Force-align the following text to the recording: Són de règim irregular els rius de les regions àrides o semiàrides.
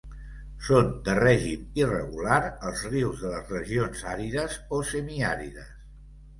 Són 0.67 0.87
de 1.07 1.13
règim 1.19 1.67
irregular 1.81 2.39
els 2.71 2.83
rius 2.95 3.23
de 3.27 3.35
les 3.35 3.55
regions 3.59 4.05
àrides 4.17 4.59
o 4.79 4.83
semiàrides. 4.97 5.73